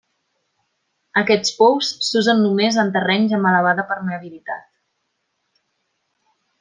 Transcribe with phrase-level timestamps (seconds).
[1.21, 4.65] Aquests pous s'usen només en terrenys amb elevada permeabilitat.